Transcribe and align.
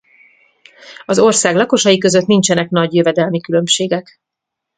Az 1.05 1.19
ország 1.19 1.55
lakosai 1.55 1.97
között 1.97 2.25
nincsenek 2.25 2.69
nagy 2.69 2.93
jövedelmi 2.93 3.39
különbségek. 3.39 4.19